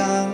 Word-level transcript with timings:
Aku 0.00 0.28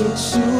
so 0.00 0.14
soon. 0.16 0.59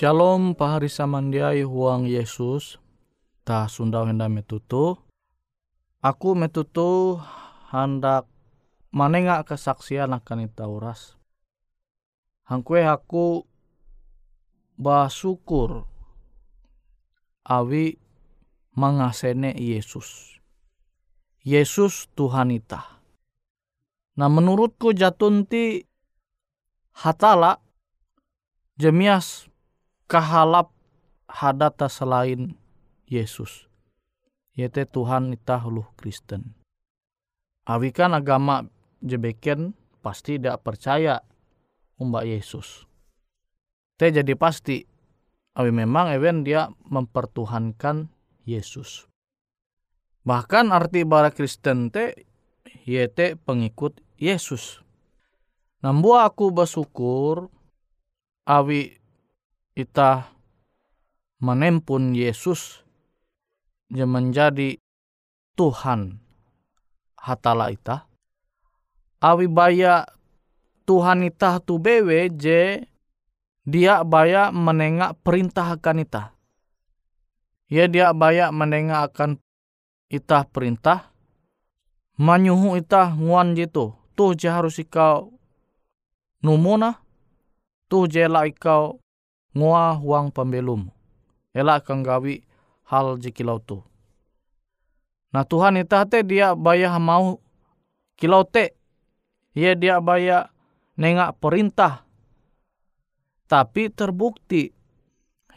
Shalom 0.00 0.56
pahari 0.56 0.88
samandiai 0.88 1.60
huang 1.60 2.08
Yesus. 2.08 2.80
Ta 3.44 3.68
sundau 3.68 4.08
hendak 4.08 4.32
metutu. 4.32 4.96
Aku 6.00 6.32
metutu 6.32 7.20
hendak 7.68 8.24
manenga 8.96 9.44
kesaksian 9.44 10.16
akan 10.16 10.48
ita 10.48 10.64
uras. 10.64 11.20
Hangkue 12.48 12.80
aku 12.80 13.44
basyukur 14.80 15.84
awi 17.44 18.00
mengasene 18.72 19.52
Yesus. 19.52 20.40
Yesus 21.44 22.08
Tuhan 22.16 22.56
ita. 22.56 23.04
Nah 24.16 24.32
menurutku 24.32 24.96
jatunti 24.96 25.84
hatala 26.96 27.60
jemias 28.80 29.49
kahalap 30.10 30.74
hadata 31.30 31.86
selain 31.86 32.58
Yesus. 33.06 33.70
Yaitu 34.58 34.82
Tuhan 34.90 35.30
ita 35.30 35.62
huluh 35.62 35.86
Kristen. 35.94 36.58
Awi 37.70 37.94
kan 37.94 38.18
agama 38.18 38.66
jebeken 38.98 39.78
pasti 40.02 40.42
tidak 40.42 40.66
percaya 40.66 41.22
umbak 42.02 42.26
Yesus. 42.26 42.90
Te 43.94 44.10
jadi 44.10 44.34
pasti 44.34 44.82
awi 45.54 45.70
memang 45.70 46.10
ewen 46.10 46.42
dia 46.42 46.66
mempertuhankan 46.90 48.10
Yesus. 48.42 49.06
Bahkan 50.26 50.74
arti 50.74 51.06
bara 51.06 51.30
Kristen 51.30 51.94
te 51.94 52.26
yete 52.82 53.38
pengikut 53.38 54.02
Yesus. 54.18 54.82
Nambua 55.80 56.28
aku 56.28 56.50
bersyukur 56.50 57.48
awi 58.44 58.99
ita 59.74 60.30
menempun 61.40 62.12
Yesus 62.12 62.84
je 63.90 64.04
menjadi 64.06 64.78
Tuhan 65.58 66.20
hatala 67.20 67.74
ita. 67.74 68.06
Awi 69.20 69.50
baya 69.50 70.08
Tuhan 70.88 71.26
ita 71.28 71.60
tu 71.60 71.76
bewe 71.76 72.32
je 72.32 72.80
dia 73.68 74.02
baya 74.02 74.48
menengak 74.48 75.20
perintah 75.20 75.76
akan 75.76 76.02
ita. 76.02 76.32
Ya 77.70 77.86
dia 77.86 78.10
baya 78.16 78.50
menengak 78.50 79.12
akan 79.12 79.38
ita 80.10 80.48
perintah. 80.48 81.12
Manyuhu 82.18 82.76
ita 82.80 83.14
nguan 83.14 83.54
jitu. 83.54 83.94
Tuh 84.18 84.34
je 84.34 84.48
harus 84.50 84.80
ikau 84.80 85.32
numuna. 86.42 86.98
Tuh 87.86 88.10
je 88.10 88.26
lah 88.26 88.48
ikau 88.48 88.98
ngua 89.56 89.98
huang 89.98 90.30
pembelum. 90.30 90.90
Ela 91.50 91.82
akan 91.82 92.06
gawi 92.06 92.46
hal 92.86 93.18
jikilau 93.18 93.58
tu. 93.58 93.82
Nah 95.30 95.46
Tuhan 95.46 95.78
ita 95.78 96.06
te 96.06 96.22
dia 96.26 96.54
baya 96.54 96.94
mau 96.98 97.38
kilau 98.18 98.46
te. 98.46 98.74
Ia 99.54 99.74
dia 99.74 99.98
baya 99.98 100.50
nengak 100.94 101.38
perintah. 101.42 102.06
Tapi 103.50 103.90
terbukti 103.90 104.70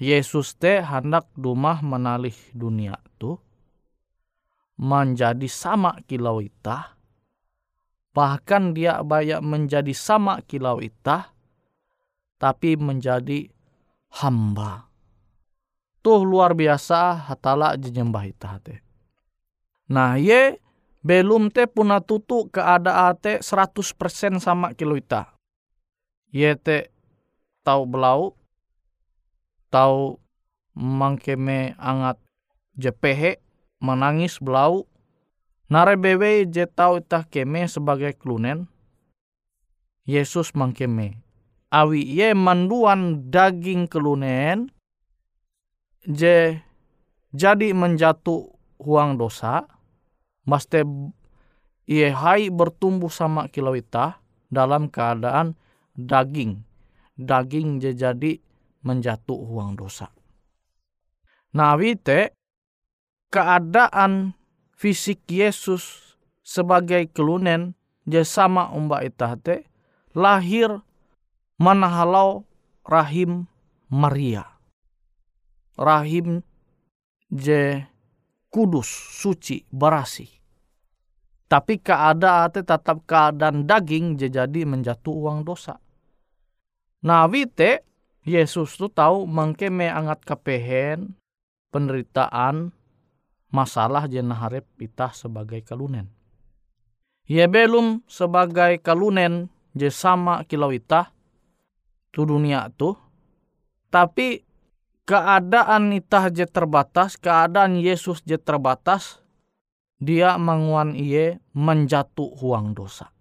Yesus 0.02 0.58
te 0.58 0.82
hendak 0.82 1.30
dumah 1.38 1.86
menalih 1.86 2.34
dunia 2.58 2.98
tu 3.22 3.38
menjadi 4.82 5.46
sama 5.46 6.02
kilau 6.10 6.42
ita. 6.42 6.98
Bahkan 8.14 8.78
dia 8.78 9.02
baya 9.06 9.42
menjadi 9.42 9.94
sama 9.94 10.42
kilau 10.46 10.82
ita 10.82 11.34
tapi 12.42 12.76
menjadi 12.78 13.53
hamba. 14.22 14.90
Tuh 16.04 16.22
luar 16.22 16.54
biasa 16.54 17.16
hatala 17.32 17.80
jenyembah 17.80 18.28
ita 18.28 18.60
te. 18.60 18.84
Nah 19.90 20.20
ye 20.20 20.60
belum 21.02 21.50
te 21.50 21.66
puna 21.66 22.04
tutu 22.04 22.52
keadaan 22.52 23.16
te 23.18 23.40
100% 23.40 24.44
sama 24.44 24.76
kilo 24.76 25.00
ita. 25.00 25.34
Ye 26.30 26.54
te 26.60 26.92
tau 27.64 27.88
belau, 27.88 28.36
tau 29.72 30.20
mangkeme 30.76 31.78
angat 31.80 32.20
jepehe, 32.76 33.40
menangis 33.80 34.42
belau, 34.44 34.90
nare 35.72 35.96
bewe 35.96 36.44
je 36.50 36.68
tau 36.68 37.00
ita 37.00 37.24
keme 37.24 37.64
sebagai 37.70 38.12
klunen, 38.18 38.68
Yesus 40.04 40.52
mangkeme 40.52 41.23
awi 41.74 42.06
ye 42.06 42.38
manduan 42.38 43.34
daging 43.34 43.90
kelunen 43.90 44.70
je 46.06 46.62
jadi 47.34 47.68
menjatuh 47.74 48.54
huang 48.78 49.18
dosa 49.18 49.66
maste 50.46 50.86
ye 51.90 52.14
hai 52.14 52.54
bertumbuh 52.54 53.12
sama 53.12 53.50
kilowita 53.50 54.22
dalam 54.54 54.88
keadaan 54.92 55.58
daging. 55.98 56.64
Daging 57.18 57.82
je 57.82 57.94
jadi 57.94 58.38
menjatuh 58.84 59.38
huang 59.38 59.78
dosa. 59.78 60.10
Nah 61.54 61.78
wite 61.78 62.34
keadaan 63.30 64.34
fisik 64.74 65.26
Yesus 65.30 66.18
sebagai 66.42 67.08
kelunen 67.14 67.78
je 68.04 68.26
sama 68.26 68.74
umba 68.74 69.06
itah 69.06 69.38
lahir 70.18 70.84
manahalau 71.62 72.46
rahim 72.86 73.46
Maria. 73.90 74.46
Rahim 75.78 76.42
je 77.30 77.82
kudus, 78.50 78.90
suci, 79.22 79.66
berasi. 79.70 80.30
Tapi 81.50 81.78
keadaan 81.78 82.50
tetap 82.50 83.06
keadaan 83.06 83.70
daging 83.70 84.18
je 84.18 84.30
jadi 84.30 84.66
menjatuh 84.66 85.14
uang 85.14 85.46
dosa. 85.46 85.78
Nah 87.06 87.30
wite 87.30 87.86
Yesus 88.24 88.80
tu 88.80 88.90
tahu 88.90 89.28
mengkeme 89.30 89.92
angat 89.92 90.24
kepehen 90.24 91.14
penderitaan 91.70 92.74
masalah 93.54 94.10
jenah 94.10 94.40
harap 94.42 94.66
kita 94.82 95.14
sebagai 95.14 95.62
kalunen. 95.62 96.10
Ye 97.30 97.46
belum 97.46 98.02
sebagai 98.10 98.82
kalunen 98.82 99.54
je 99.78 99.94
sama 99.94 100.42
kilau 100.50 100.74
itah 100.74 101.13
tu 102.14 102.30
dunia 102.30 102.70
tu 102.78 102.94
tapi 103.90 104.46
keadaan 105.04 105.92
itah 105.92 106.30
je 106.30 106.46
terbatas 106.48 107.18
keadaan 107.20 107.82
Yesus 107.82 108.24
je 108.24 108.38
terbatas 108.40 109.20
dia 110.04 110.36
menguan 110.36 111.00
iye 111.00 111.40
menjatuh 111.56 112.36
huang 112.44 112.76
dosa. 112.76 113.12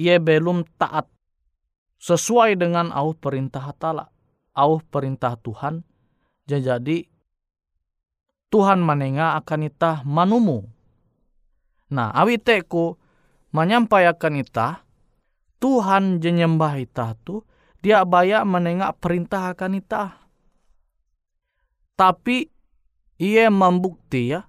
Ia 0.00 0.16
belum 0.16 0.64
taat 0.80 1.10
sesuai 2.00 2.56
dengan 2.56 2.88
au 2.94 3.12
perintah 3.12 3.68
hatala 3.68 4.08
au 4.56 4.80
perintah 4.80 5.36
Tuhan. 5.36 5.84
Jadi 6.48 7.04
Tuhan 8.48 8.80
menengah 8.80 9.36
akan 9.44 9.60
itah 9.68 10.00
manumu. 10.08 10.64
Nah 11.92 12.08
awiteku 12.16 12.96
menyampaikan 13.52 14.40
itah 14.40 14.80
Tuhan 15.60 16.24
jenyembah 16.24 16.80
itah 16.80 17.12
tu 17.20 17.44
dia 17.88 18.04
baya 18.04 18.44
menengak 18.44 19.00
perintah 19.00 19.56
akan 19.56 19.80
ita. 19.80 20.20
Tapi 21.96 22.44
ia 23.16 23.48
membukti 23.48 24.28
ya 24.28 24.44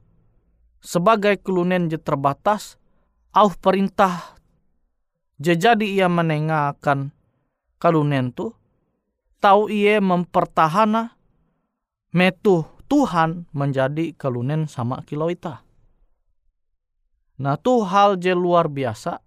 sebagai 0.84 1.39
kelunen 1.39 1.88
je 1.88 1.96
terbatas 1.96 2.75
au 3.31 3.48
perintah 3.55 4.36
je 5.39 5.55
jadi 5.55 5.88
ia 5.88 6.12
menengah 6.12 6.75
akan 6.75 7.15
kalunen 7.79 8.36
tu 8.36 8.51
tahu 9.39 9.72
ia 9.72 10.03
mempertahana 10.03 11.15
metu 12.12 12.67
Tuhan 12.91 13.48
menjadi 13.55 14.19
kalunen 14.19 14.67
sama 14.67 15.00
kilau 15.08 15.31
ita. 15.31 15.63
Nah 17.39 17.55
tu 17.55 17.88
hal 17.88 18.19
je 18.19 18.36
luar 18.36 18.67
biasa 18.67 19.24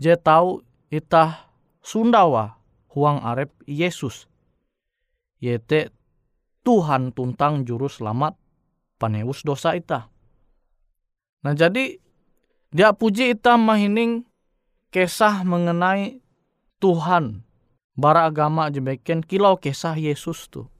je 0.00 0.16
tahu 0.16 0.64
ita 0.88 1.52
Sundawa 1.84 2.61
huang 2.92 3.24
arep 3.24 3.50
Yesus. 3.64 4.28
Yete 5.42 5.90
Tuhan 6.62 7.10
tuntang 7.10 7.66
juru 7.66 7.90
selamat 7.90 8.38
paneus 9.00 9.42
dosa 9.42 9.74
ita. 9.74 10.06
Nah 11.42 11.54
jadi 11.58 11.98
dia 12.70 12.94
puji 12.94 13.34
ita 13.34 13.58
mahining 13.58 14.22
kisah 14.94 15.42
mengenai 15.42 16.22
Tuhan 16.78 17.42
bara 17.98 18.30
agama 18.30 18.70
jebeken 18.70 19.20
kilau 19.26 19.58
kisah 19.58 19.98
Yesus 19.98 20.46
tu. 20.46 20.70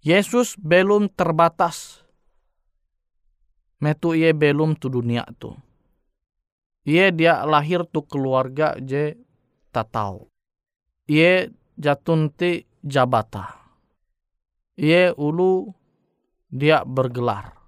Yesus 0.00 0.56
belum 0.56 1.12
terbatas. 1.12 2.02
Metu 3.80 4.12
ia 4.12 4.32
belum 4.32 4.76
tu 4.76 4.92
dunia 4.92 5.24
tu. 5.40 5.56
Ia 6.84 7.12
dia 7.12 7.44
lahir 7.44 7.84
tu 7.88 8.04
keluarga 8.04 8.76
je 8.80 9.16
tatau. 9.72 10.28
Ia 11.10 11.50
jatun 11.74 12.30
ti 12.30 12.62
jabata. 12.86 13.58
Ia 14.78 15.10
ulu 15.18 15.66
dia 16.46 16.86
bergelar. 16.86 17.58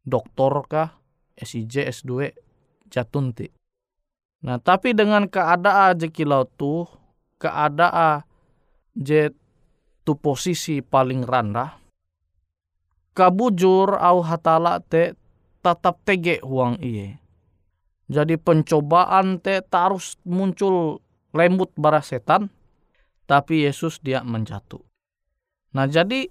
Doktor 0.00 0.64
kah, 0.64 0.96
SIJ, 1.36 1.92
S2, 1.92 2.32
jatun 2.88 3.36
ti. 3.36 3.52
Nah 4.44 4.60
tapi 4.60 4.96
dengan 4.96 5.28
keadaan 5.28 6.00
je 6.00 6.08
kilau 6.08 6.44
tu, 6.44 6.88
keadaan 7.36 8.24
je 8.96 9.32
tu 10.04 10.12
posisi 10.20 10.84
paling 10.84 11.24
rendah, 11.24 11.80
kabujur 13.16 13.96
au 13.96 14.20
hatala 14.20 14.80
te 14.84 15.16
tetap 15.64 15.96
tege 16.04 16.44
huang 16.44 16.76
iye. 16.80 17.16
Jadi 18.08 18.36
pencobaan 18.36 19.40
te 19.40 19.64
tarus 19.64 20.20
muncul 20.28 21.00
lembut 21.34 21.74
bara 21.74 21.98
setan, 22.00 22.48
tapi 23.26 23.66
Yesus 23.66 23.98
dia 23.98 24.22
menjatuh. 24.22 24.80
Nah 25.74 25.90
jadi 25.90 26.30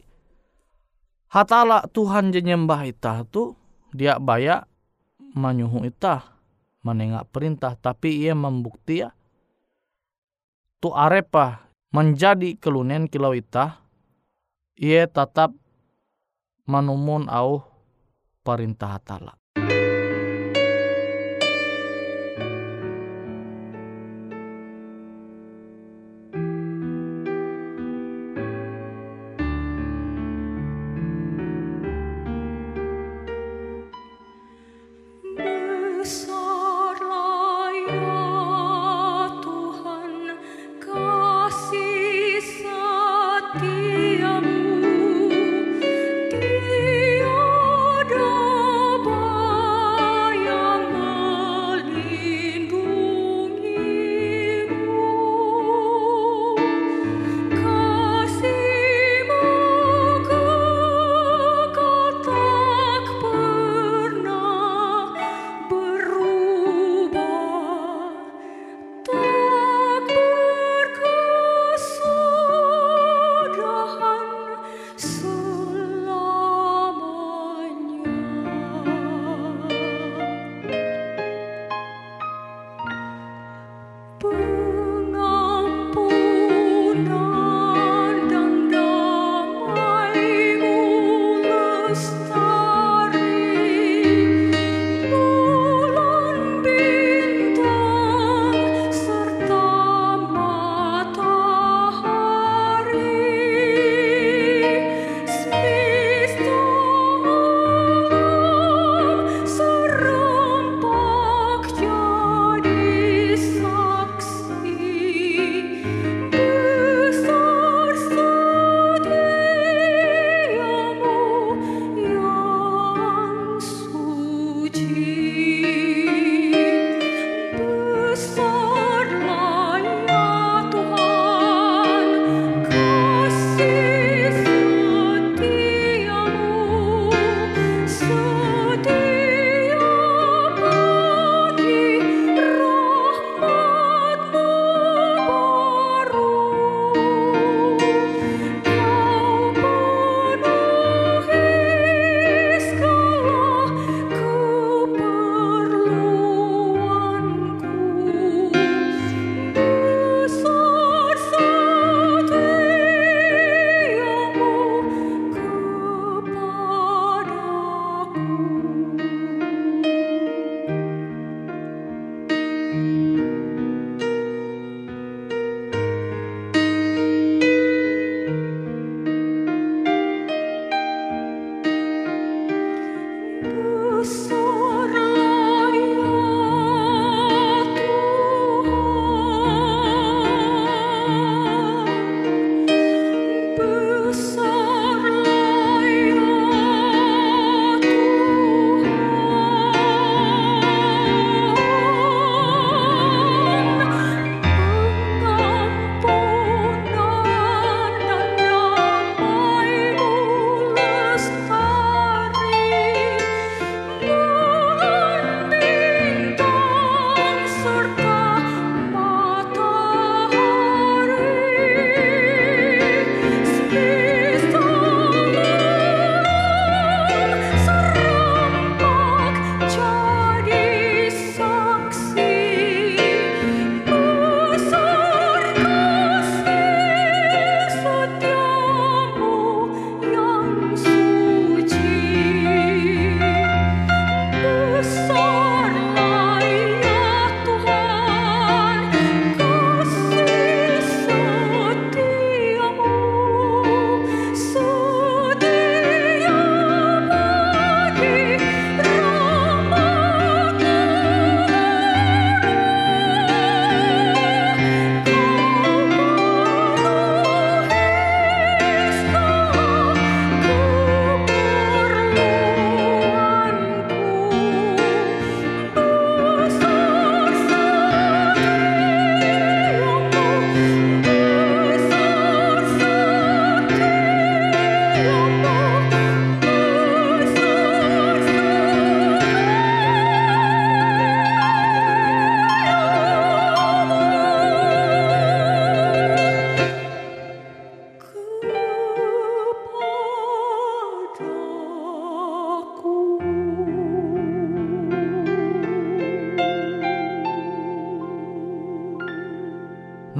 hatala 1.27 1.83
Tuhan 1.91 2.31
je 2.31 2.39
nyembah 2.39 2.87
ita 2.87 3.27
tu 3.27 3.59
dia 3.91 4.15
bayak 4.17 4.65
menyuhu 5.35 5.83
ita 5.83 6.23
menengak 6.87 7.27
perintah 7.33 7.75
tapi 7.75 8.23
ia 8.23 8.31
membukti 8.31 9.03
ya 9.03 9.11
tu 10.79 10.95
arepa 10.95 11.67
menjadi 11.91 12.55
kelunen 12.55 13.11
kilau 13.11 13.35
ita 13.35 13.83
ia 14.79 15.05
tetap 15.05 15.51
manumun 16.63 17.27
au 17.27 17.63
perintah 18.43 18.99
hatala. 18.99 19.42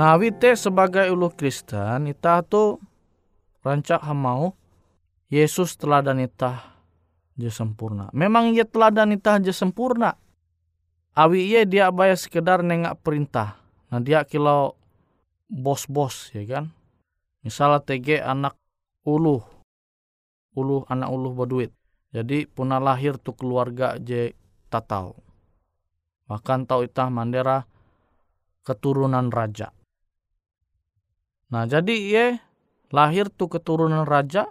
Nah, 0.04 0.20
wite 0.20 0.60
sebagai 0.60 1.08
ulu 1.16 1.32
Kristen, 1.32 2.12
ita 2.12 2.44
tu 2.44 2.76
rancak 3.64 4.04
hamau 4.04 4.52
Yesus 5.32 5.80
teladan 5.80 6.20
ita 6.20 6.60
je 7.40 7.48
sempurna. 7.48 8.12
Memang 8.12 8.52
ia 8.52 8.68
teladan 8.68 9.16
ita 9.16 9.40
je 9.40 9.56
sempurna. 9.56 10.20
Awi 11.16 11.48
ia 11.48 11.64
dia 11.64 11.88
bayar 11.88 12.20
sekedar 12.20 12.60
nengak 12.68 13.00
perintah. 13.00 13.56
Nah 13.96 14.04
dia 14.04 14.28
kilau 14.28 14.76
bos-bos 15.48 16.36
ya 16.36 16.44
kan. 16.52 16.76
Misalnya 17.40 17.80
TG 17.88 18.20
anak 18.20 18.60
ulu. 19.08 19.40
Ulu 20.52 20.84
anak 20.92 21.16
ulu 21.16 21.32
berduit. 21.32 21.72
Jadi 22.12 22.44
punah 22.52 22.84
lahir 22.84 23.16
tu 23.24 23.32
keluarga 23.40 23.96
je 23.96 24.36
tatau. 24.68 25.16
Bahkan 26.28 26.68
tau 26.68 26.84
itah 26.84 27.08
mandera 27.08 27.64
keturunan 28.68 29.32
raja. 29.32 29.72
Nah 31.54 31.70
jadi 31.70 31.94
ye 31.94 32.26
lahir 32.90 33.30
tu 33.30 33.46
keturunan 33.46 34.10
raja 34.10 34.50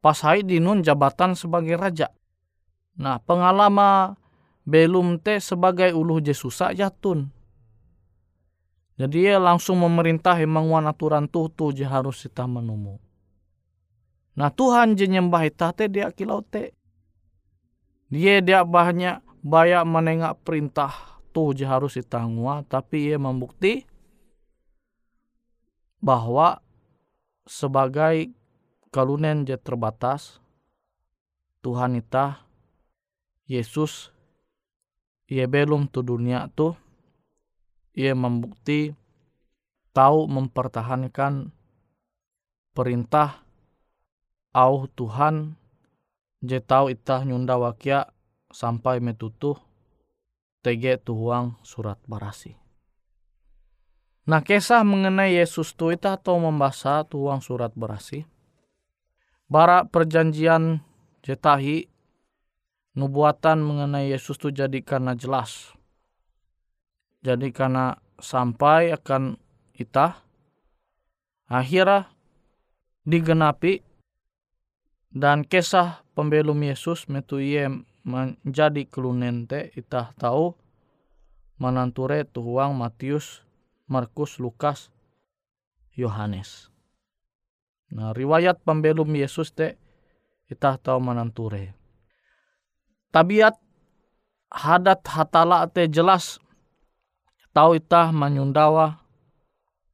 pas 0.00 0.16
hai 0.24 0.40
dinun 0.40 0.80
jabatan 0.80 1.36
sebagai 1.36 1.76
raja. 1.76 2.08
Nah 2.96 3.20
pengalaman 3.20 4.16
belum 4.64 5.20
te 5.20 5.36
sebagai 5.36 5.92
uluh 5.92 6.24
je 6.24 6.32
susah 6.32 6.72
jatun. 6.72 7.28
Jadi 8.96 9.28
ye 9.28 9.36
langsung 9.36 9.76
memerintah 9.84 10.40
emang 10.40 10.72
wan 10.72 10.88
aturan 10.88 11.28
tuh 11.28 11.52
tuh 11.52 11.76
je 11.76 11.84
harus 11.84 12.24
kita 12.24 12.48
menumu. 12.48 12.96
Nah 14.32 14.48
Tuhan 14.48 14.96
je 14.96 15.04
nyembah 15.04 15.44
ita 15.44 15.76
te 15.76 15.92
dia 15.92 16.08
kilau 16.08 16.40
te. 16.40 16.72
Dia 18.08 18.40
dia 18.40 18.64
banyak 18.64 19.20
banyak 19.44 19.84
menengak 19.84 20.40
perintah 20.40 21.20
tuh 21.36 21.52
je 21.52 21.68
harus 21.68 22.00
kita 22.00 22.24
tapi 22.64 23.12
ia 23.12 23.20
membukti 23.20 23.84
bahwa 26.06 26.62
sebagai 27.50 28.30
kalunen 28.94 29.42
je 29.42 29.58
terbatas 29.58 30.38
Tuhan 31.66 31.98
ita 31.98 32.46
Yesus 33.50 34.14
ia 35.26 35.50
belum 35.50 35.90
tu 35.90 36.06
dunia 36.06 36.46
tu 36.54 36.78
ia 37.98 38.14
membukti 38.14 38.94
tahu 39.90 40.30
mempertahankan 40.30 41.50
perintah 42.70 43.42
au 44.54 44.86
Tuhan 44.86 45.58
je 46.46 46.62
tahu 46.62 46.94
itah 46.94 47.26
nyunda 47.26 47.58
wakia 47.58 48.14
sampai 48.54 49.02
metutuh 49.02 49.58
tege 50.62 51.00
tuhuang 51.02 51.58
surat 51.66 51.98
barasi. 52.06 52.65
Nah 54.26 54.42
kisah 54.42 54.82
mengenai 54.82 55.38
Yesus 55.38 55.70
tu 55.78 55.94
itah 55.94 56.18
tahu 56.18 56.50
membaca 56.50 57.06
tuhuang 57.06 57.38
surat 57.38 57.70
barasi. 57.78 58.26
Bara 59.46 59.86
perjanjian 59.86 60.82
jetahi 61.22 61.86
nubuatan 62.98 63.62
mengenai 63.62 64.10
Yesus 64.10 64.34
tu 64.34 64.50
jadi 64.50 64.82
karena 64.82 65.14
jelas. 65.14 65.70
Jadi 67.22 67.54
karena 67.54 67.94
sampai 68.18 68.90
akan 68.90 69.38
itah 69.78 70.18
akhirnya 71.46 72.10
digenapi 73.06 73.86
dan 75.14 75.46
kisah 75.46 76.02
pembelum 76.18 76.58
Yesus 76.66 77.06
metu 77.06 77.38
ia 77.38 77.70
menjadi 78.02 78.90
kelunente 78.90 79.70
itah 79.78 80.10
tahu 80.18 80.58
menanture 81.62 82.26
tuhuang 82.26 82.74
Matius, 82.74 83.45
Markus, 83.86 84.42
Lukas, 84.42 84.90
Yohanes. 85.94 86.74
Nah, 87.94 88.10
riwayat 88.10 88.58
pembelum 88.66 89.06
Yesus 89.14 89.54
te 89.54 89.78
kita 90.50 90.74
tahu 90.82 90.98
menanture. 90.98 91.74
Tabiat 93.14 93.54
hadat 94.50 95.06
hatala 95.06 95.70
te 95.70 95.86
jelas 95.86 96.42
tahu 97.54 97.78
itah 97.78 98.10
menyundawa 98.10 98.98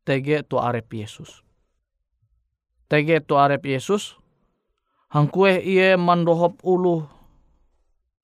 tege 0.08 0.40
tu 0.40 0.56
arep 0.56 0.88
Yesus. 0.88 1.44
Tege 2.88 3.20
tu 3.20 3.36
arep 3.36 3.60
Yesus 3.68 4.16
hangkue 5.12 5.60
iye 5.60 6.00
mandohop 6.00 6.64
ulu 6.64 7.04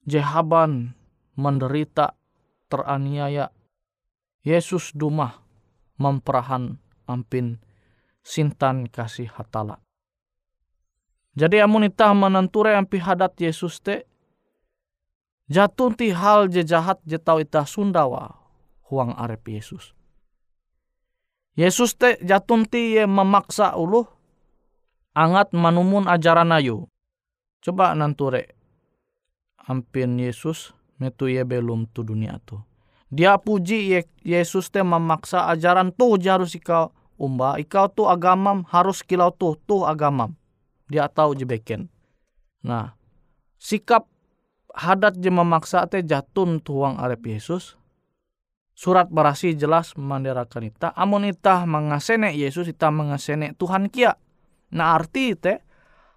jehaban 0.09 0.97
menderita 1.37 2.17
teraniaya 2.73 3.53
Yesus 4.41 4.97
dumah 4.97 5.48
memperahan 5.99 6.79
ampin 7.05 7.59
sintan 8.23 8.87
kasih 8.87 9.29
hatala. 9.29 9.83
Jadi 11.39 11.63
amun 11.63 11.87
itah 11.87 12.15
menenture 12.19 12.75
ampi 12.75 12.99
hadat 12.99 13.39
Yesus 13.39 13.79
te 13.79 14.03
jatun 15.47 15.95
ti 15.95 16.11
hal 16.11 16.51
je 16.51 16.67
jahat 16.67 16.99
je 17.07 17.19
tau 17.19 17.39
itah 17.39 17.63
sundawa 17.63 18.35
huang 18.91 19.15
arep 19.15 19.47
Yesus. 19.47 19.95
Yesus 21.55 21.95
te 21.95 22.19
jatun 22.23 22.67
ti 22.67 22.99
ye 22.99 23.07
memaksa 23.07 23.75
ulu 23.79 24.07
angat 25.15 25.55
manumun 25.55 26.11
ajaran 26.11 26.55
ayu. 26.55 26.91
Coba 27.63 27.95
nanture 27.95 28.55
ampin 29.67 30.19
Yesus 30.19 30.75
metu 30.99 31.27
ye 31.31 31.43
belum 31.43 31.91
tu 31.91 32.03
dunia 32.07 32.39
tu. 32.43 32.68
Dia 33.09 33.41
puji 33.41 33.93
ye, 33.93 34.01
Yesus 34.21 34.69
te 34.69 34.85
memaksa 34.85 35.49
ajaran 35.49 35.93
tu 35.97 36.17
harus 36.21 36.53
ikau. 36.53 36.93
Umba 37.19 37.59
ikau 37.59 37.91
tu 37.91 38.07
agamam 38.07 38.63
harus 38.71 39.03
kilau 39.03 39.35
tu 39.35 39.59
tu 39.67 39.83
agamam. 39.83 40.39
Dia 40.87 41.11
tahu 41.11 41.35
jebeken 41.35 41.91
nah 42.63 42.99
sikap 43.59 44.11
hadat 44.75 45.19
je 45.19 45.31
memaksa 45.31 45.87
te 45.87 46.03
jatun 46.03 46.59
tuang 46.63 46.99
arep 46.99 47.25
Yesus. 47.27 47.79
Surat 48.79 49.11
berasi 49.11 49.59
jelas 49.59 49.99
memandirakan 49.99 50.71
ita 50.71 50.89
amun 50.95 51.27
ita 51.27 51.67
mengasene 51.67 52.31
Yesus 52.31 52.71
ita 52.71 52.95
mengasene 52.95 53.59
Tuhan 53.59 53.91
kia. 53.91 54.15
Nah 54.71 54.95
arti 54.95 55.35
te 55.35 55.59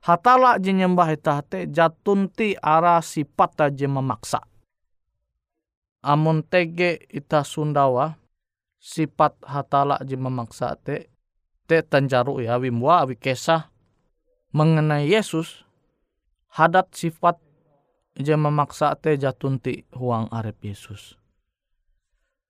hatala 0.05 0.61
je 0.61 0.69
nyembah 0.69 1.09
ita 1.09 1.41
te 1.41 1.65
jatun 1.65 2.29
ti 2.29 2.53
ara 2.61 3.01
sifat 3.01 3.73
je 3.73 3.89
memaksa 3.89 4.50
amun 6.01 6.41
tege 6.41 6.97
ita 7.09 7.45
sundawa 7.45 8.17
sifat 8.81 9.37
hatala 9.45 10.01
je 10.01 10.17
memaksa 10.17 10.73
te 10.81 11.09
te 11.69 11.81
tanjaru 11.85 12.41
ya 12.41 12.57
wimwa 12.57 13.05
awi 13.05 13.15
kesah 13.15 13.69
mengenai 14.51 15.07
Yesus 15.13 15.61
hadat 16.57 16.89
sifat 16.97 17.37
je 18.17 18.33
memaksa 18.35 18.97
te 18.97 19.15
jatunti 19.15 19.85
huang 19.95 20.27
arep 20.33 20.57
Yesus. 20.65 21.15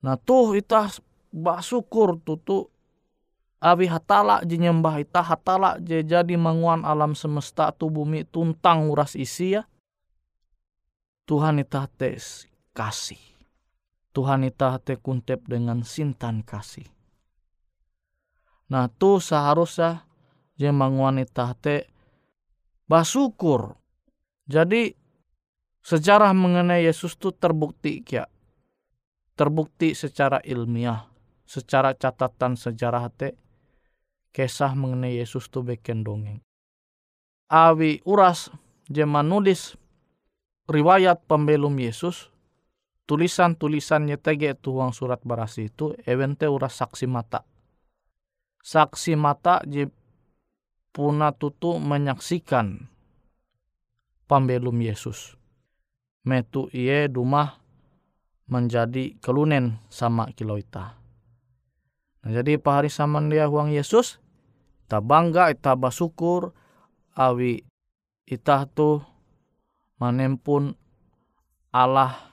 Nah 0.02 0.18
tuh 0.18 0.58
ita 0.58 0.90
basukur 1.30 2.18
tutu 2.26 2.72
awi 3.62 3.86
hatala 3.86 4.42
je 4.42 4.58
nyembah 4.58 4.98
ita 5.04 5.22
hatala 5.22 5.78
je 5.78 6.02
jadi 6.02 6.34
manguan 6.40 6.82
alam 6.82 7.14
semesta 7.14 7.70
tu 7.76 7.94
bumi 7.94 8.26
tuntang 8.26 8.90
uras 8.90 9.14
isi 9.14 9.60
ya. 9.60 9.68
Tuhan 11.30 11.62
ita 11.62 11.86
tes 12.00 12.50
kasih. 12.74 13.31
Tuhan 14.12 14.44
ita 14.44 14.76
te 14.84 15.00
kuntep 15.00 15.48
dengan 15.48 15.88
sintan 15.88 16.44
kasih. 16.44 16.88
Nah 18.72 18.92
tu 18.92 19.24
seharusnya 19.24 20.08
jemang 20.60 21.00
wanita 21.00 21.56
te 21.56 21.88
basukur. 22.92 23.80
Jadi 24.48 24.92
sejarah 25.80 26.36
mengenai 26.36 26.84
Yesus 26.84 27.16
tu 27.16 27.32
terbukti 27.32 28.04
kia. 28.04 28.28
Terbukti 29.36 29.96
secara 29.96 30.44
ilmiah, 30.44 31.08
secara 31.48 31.96
catatan 31.96 32.60
sejarah 32.60 33.08
te 33.16 33.40
kisah 34.36 34.76
mengenai 34.76 35.20
Yesus 35.20 35.48
tu 35.48 35.64
beken 35.64 36.04
dongeng. 36.04 36.40
Awi 37.52 38.04
uras 38.08 38.52
jema 38.88 39.24
nulis 39.24 39.76
riwayat 40.72 41.28
pembelum 41.28 41.76
Yesus 41.80 42.32
tulisan-tulisan 43.12 44.08
nyetege 44.08 44.56
tuang 44.56 44.96
surat 44.96 45.20
barasi 45.20 45.68
itu 45.68 45.92
evente 46.08 46.48
uras 46.48 46.80
saksi 46.80 47.12
mata. 47.12 47.44
Saksi 48.64 49.20
mata 49.20 49.60
je 49.68 49.92
puna 50.96 51.36
tutu 51.36 51.76
menyaksikan 51.76 52.88
pembelum 54.32 54.80
Yesus. 54.80 55.36
Metu 56.24 56.72
iye 56.72 57.12
dumah 57.12 57.60
menjadi 58.48 59.20
kelunen 59.20 59.84
sama 59.92 60.32
kiloita. 60.32 60.96
Nah, 62.24 62.32
jadi 62.32 62.56
pahari 62.64 62.88
saman 62.88 63.28
dia 63.28 63.52
huang 63.52 63.76
Yesus, 63.76 64.24
kita 64.88 65.04
bangga, 65.04 65.52
kita 65.52 65.76
bersyukur, 65.76 66.56
awi 67.20 67.68
itah 68.24 68.64
tu 68.72 69.04
manempun 70.00 70.80
Allah 71.76 72.31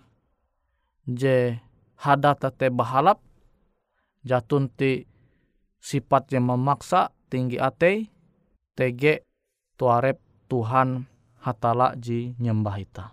je 1.09 1.57
hadata 2.05 2.53
te 2.53 2.68
bahalap 2.68 3.25
jatun 4.29 4.68
ti 4.68 5.09
sifatnya 5.81 6.40
memaksa 6.44 7.09
tinggi 7.33 7.57
ate 7.57 8.12
tege 8.77 9.25
tuarep 9.81 10.21
Tuhan 10.49 11.05
hatala 11.44 11.92
ji 11.97 12.33
nyembah 12.40 12.77
ita. 12.81 13.07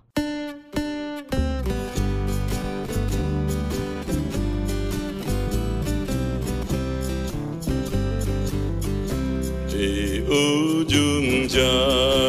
Di 9.67 10.23
ujung 10.23 11.51
jalanku 11.51 12.24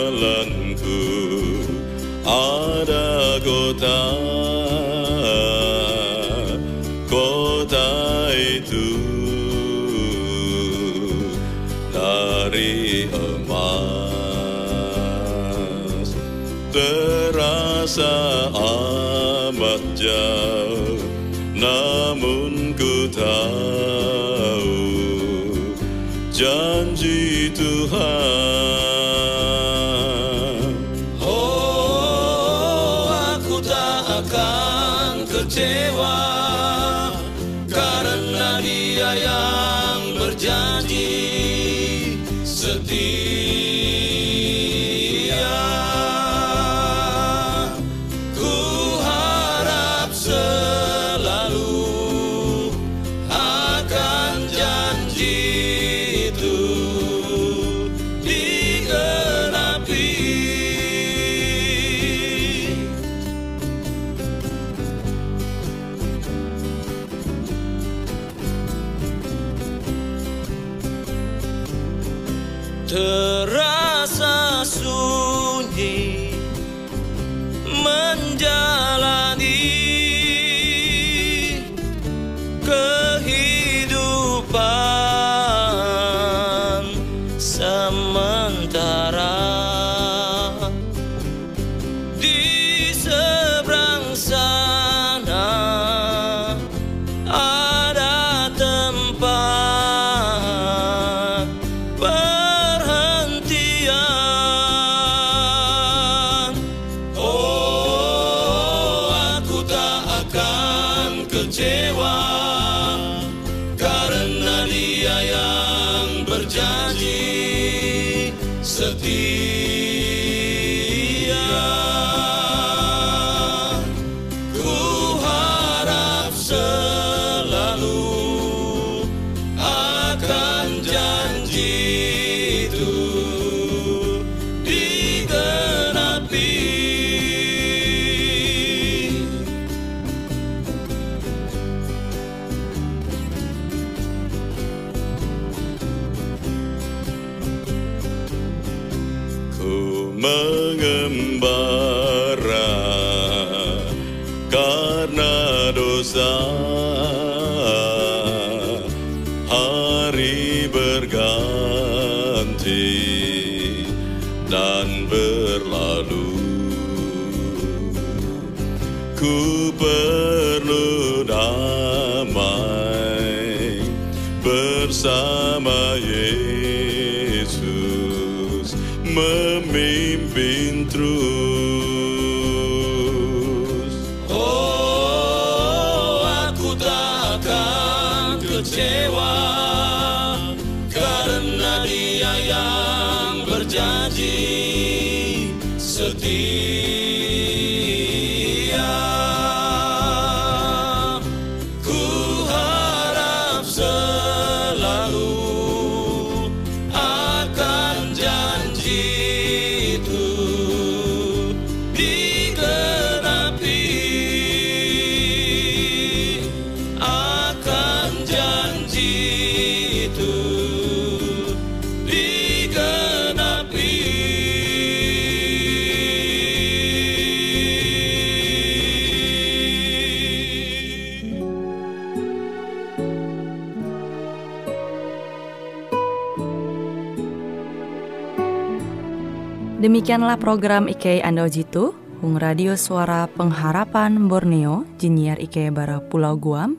Demikianlah 240.07 240.39
program 240.39 240.87
IK 240.87 241.19
Ando 241.19 241.51
Jitu, 241.51 241.91
Hung 242.23 242.39
Radio 242.39 242.79
Suara 242.79 243.27
Pengharapan 243.27 244.31
Borneo, 244.31 244.87
Jinnyar 245.03 245.35
IK 245.43 245.75
Bara 245.75 245.99
Pulau 245.99 246.39
Guam, 246.39 246.79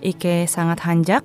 IK 0.00 0.48
sangat 0.48 0.80
hanjak, 0.80 1.20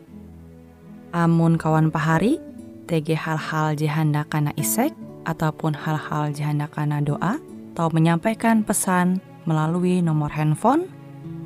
amun 1.16 1.56
kawan 1.56 1.96
pahari, 1.96 2.44
TG 2.92 3.16
hal-hal 3.16 3.72
jihanda 3.80 4.28
kana 4.28 4.52
isek, 4.60 4.92
ataupun 5.24 5.80
hal-hal 5.80 6.36
jihanda 6.36 6.68
kana 6.68 7.00
doa, 7.00 7.40
atau 7.72 7.88
menyampaikan 7.96 8.68
pesan 8.68 9.24
melalui 9.48 10.04
nomor 10.04 10.36
handphone 10.36 10.92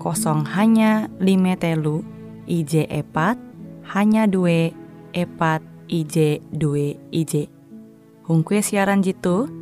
kosong 0.02 0.42
hanya 0.58 1.06
lima 1.22 1.54
telu 1.54 2.02
IJ 2.50 2.90
epat 2.90 3.38
hanya 3.94 4.26
dua 4.26 4.74
epat 5.14 5.62
IJ 5.86 6.42
dua 6.50 6.98
IJ. 7.14 7.46
Hung 8.26 8.42
kue 8.42 8.66
siaran 8.66 9.06
jitu, 9.06 9.62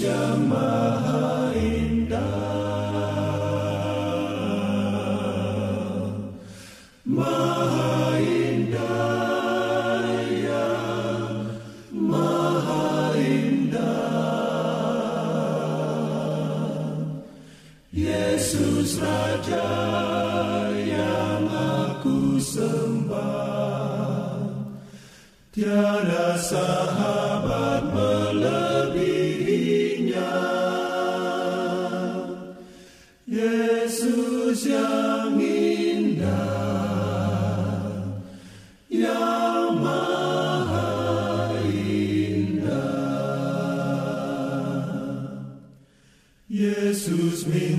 Yesus 0.00 0.87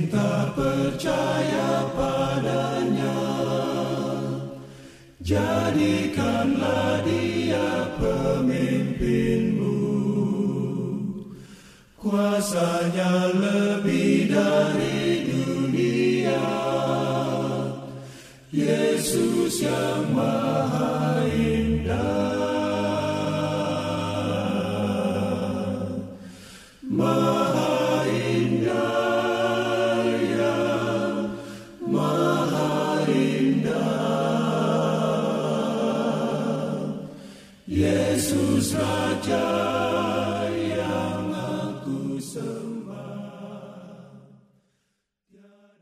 Minta 0.10 0.50
percaya 0.58 1.86
padanya. 1.94 3.14
Jadikanlah 5.22 7.06
dia 7.06 7.29